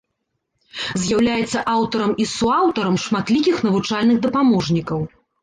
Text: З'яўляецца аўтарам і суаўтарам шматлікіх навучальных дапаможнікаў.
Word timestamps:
З'яўляецца 1.01 1.59
аўтарам 1.73 2.15
і 2.23 2.27
суаўтарам 2.31 2.97
шматлікіх 3.05 3.61
навучальных 3.69 4.17
дапаможнікаў. 4.27 4.99